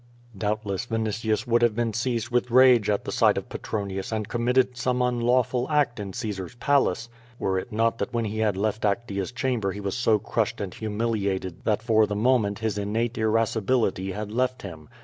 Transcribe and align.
Doubtless 0.35 0.87
Vinitius 0.87 1.45
would 1.45 1.61
have 1.61 1.75
been 1.75 1.93
seized 1.93 2.29
with 2.31 2.49
rage 2.49 2.89
at 2.89 3.05
sight 3.13 3.37
of 3.37 3.49
Petronius 3.49 4.11
and 4.11 4.27
committed 4.27 4.75
some 4.75 4.99
unlawful 4.99 5.69
act 5.69 5.99
in 5.99 6.11
Caesar's 6.11 6.55
Palace, 6.55 7.07
were 7.37 7.59
it 7.59 7.71
not 7.71 7.99
that 7.99 8.11
when 8.11 8.25
he 8.25 8.39
had 8.39 8.57
left 8.57 8.81
Actea's 8.81 9.31
chamber 9.31 9.71
he 9.73 9.79
was 9.79 9.95
so 9.95 10.17
crushed 10.17 10.59
and 10.59 10.73
humiliated 10.73 11.63
that 11.65 11.83
for 11.83 12.07
the 12.07 12.15
mo 12.15 12.39
ment 12.39 12.57
his 12.57 12.79
innate 12.79 13.15
irascibility 13.19 14.11
had 14.13 14.31
left 14.31 14.63
him. 14.63 14.89